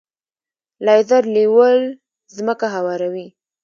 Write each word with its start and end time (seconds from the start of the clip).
لیزر 0.85 1.23
لیول 1.35 1.79
ځمکه 2.35 2.67
هواروي. 2.75 3.27